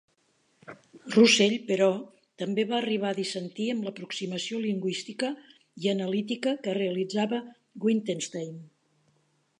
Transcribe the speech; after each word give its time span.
Russell, 1.15 1.51
però, 1.67 1.89
també 2.43 2.65
va 2.71 2.75
arribar 2.79 3.11
a 3.11 3.17
dissentir 3.19 3.69
amb 3.73 3.87
l'aproximació 3.89 4.63
lingüística 4.65 5.29
i 5.85 5.93
analítica 5.95 6.57
que 6.65 6.77
realitzava 6.81 7.43
Wittgenstein. 7.87 8.61